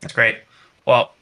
That's 0.00 0.12
great. 0.12 0.38
Well, 0.86 1.14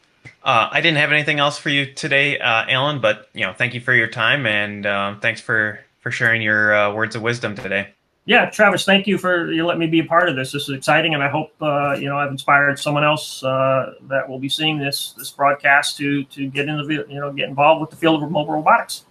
uh, 0.42 0.68
I 0.70 0.80
didn't 0.80 0.98
have 0.98 1.12
anything 1.12 1.38
else 1.38 1.58
for 1.58 1.68
you 1.68 1.92
today, 1.92 2.38
uh, 2.38 2.64
Allen, 2.68 3.00
but 3.00 3.28
you 3.34 3.44
know, 3.44 3.52
thank 3.52 3.74
you 3.74 3.80
for 3.80 3.94
your 3.94 4.08
time 4.08 4.46
and 4.46 4.86
um, 4.86 5.20
thanks 5.20 5.40
for 5.40 5.80
for 6.00 6.10
sharing 6.10 6.42
your 6.42 6.74
uh, 6.74 6.92
words 6.92 7.16
of 7.16 7.22
wisdom 7.22 7.54
today 7.54 7.88
yeah, 8.28 8.50
Travis, 8.50 8.84
thank 8.84 9.06
you 9.06 9.16
for 9.16 9.50
you 9.50 9.64
letting 9.64 9.80
me 9.80 9.86
be 9.86 10.00
a 10.00 10.04
part 10.04 10.28
of 10.28 10.36
this. 10.36 10.52
This 10.52 10.68
is 10.68 10.76
exciting, 10.76 11.14
and 11.14 11.22
I 11.22 11.30
hope 11.30 11.50
uh, 11.62 11.94
you 11.94 12.10
know 12.10 12.18
I've 12.18 12.30
inspired 12.30 12.78
someone 12.78 13.02
else 13.02 13.42
uh, 13.42 13.94
that 14.02 14.28
will 14.28 14.38
be 14.38 14.50
seeing 14.50 14.78
this 14.78 15.14
this 15.16 15.30
broadcast 15.30 15.96
to 15.96 16.24
to 16.24 16.46
get 16.48 16.68
into 16.68 16.84
the 16.84 17.06
you 17.08 17.18
know 17.18 17.32
get 17.32 17.48
involved 17.48 17.80
with 17.80 17.88
the 17.88 17.96
field 17.96 18.22
of 18.22 18.30
mobile 18.30 18.52
robotics. 18.52 19.06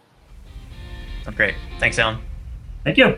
Great, 1.35 1.55
thanks, 1.79 1.97
Allen. 1.97 2.19
Thank 2.83 2.97
you. 2.97 3.17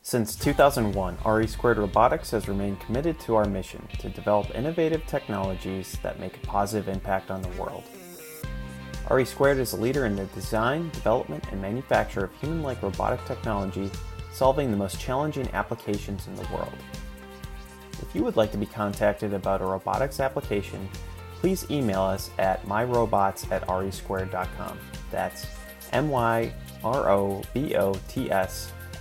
Since 0.00 0.36
2001, 0.36 1.18
RE 1.26 1.46
Squared 1.48 1.78
Robotics 1.78 2.30
has 2.30 2.46
remained 2.46 2.78
committed 2.78 3.18
to 3.20 3.34
our 3.34 3.46
mission 3.46 3.88
to 3.98 4.08
develop 4.08 4.54
innovative 4.54 5.04
technologies 5.08 5.98
that 6.04 6.20
make 6.20 6.36
a 6.36 6.46
positive 6.46 6.88
impact 6.88 7.32
on 7.32 7.42
the 7.42 7.48
world. 7.60 7.82
RE 9.10 9.24
Squared 9.24 9.58
is 9.58 9.72
a 9.72 9.76
leader 9.76 10.06
in 10.06 10.14
the 10.14 10.26
design, 10.26 10.88
development, 10.90 11.42
and 11.50 11.60
manufacture 11.60 12.24
of 12.24 12.32
human-like 12.40 12.80
robotic 12.80 13.24
technology, 13.24 13.90
solving 14.32 14.70
the 14.70 14.76
most 14.76 15.00
challenging 15.00 15.48
applications 15.52 16.28
in 16.28 16.36
the 16.36 16.46
world. 16.52 16.72
If 18.00 18.14
you 18.14 18.22
would 18.22 18.36
like 18.36 18.52
to 18.52 18.58
be 18.58 18.66
contacted 18.66 19.34
about 19.34 19.62
a 19.62 19.64
robotics 19.64 20.20
application, 20.20 20.88
please 21.40 21.68
email 21.72 22.02
us 22.02 22.30
at 22.38 22.64
myrobots 22.66 23.50
at 23.50 23.66
resquared.com. 23.66 24.78
That's 25.10 25.44
M-Y-R-O-B-O-T-S 25.92 26.52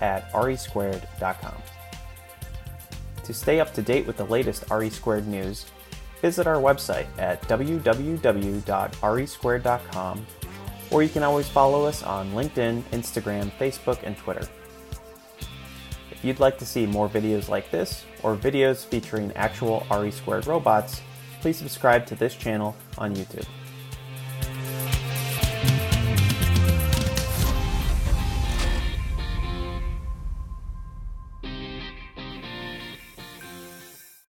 at 0.02 0.32
resquared.com. 0.32 1.62
To 3.24 3.34
stay 3.34 3.60
up 3.60 3.76
to 3.76 3.84
date 3.84 4.08
with 4.08 4.18
the 4.18 4.26
latest 4.26 4.64
RE 4.72 4.90
Squared 4.90 5.28
news, 5.28 5.68
visit 6.22 6.48
our 6.48 6.56
website 6.56 7.08
at 7.18 7.42
www.resquared.com, 7.44 10.26
or 10.92 11.04
you 11.04 11.10
can 11.10 11.24
always 11.24 11.48
follow 11.48 11.86
us 11.86 12.04
on 12.04 12.32
LinkedIn, 12.32 12.82
Instagram, 12.92 13.52
Facebook, 13.60 14.00
and 14.04 14.18
Twitter. 14.18 14.46
If 16.12 16.26
you'd 16.26 16.40
like 16.40 16.58
to 16.58 16.66
see 16.66 16.86
more 16.86 17.08
videos 17.08 17.48
like 17.48 17.72
this, 17.72 18.04
or 18.24 18.36
videos 18.36 18.86
featuring 18.86 19.32
actual 19.34 19.86
RE 19.90 20.12
Squared 20.12 20.48
robots, 20.48 21.02
please 21.42 21.58
subscribe 21.58 22.06
to 22.08 22.16
this 22.16 22.36
channel 22.36 22.76
on 22.98 23.16
YouTube. 23.16 23.46